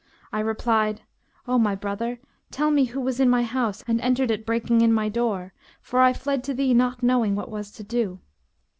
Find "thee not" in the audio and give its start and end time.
6.55-7.03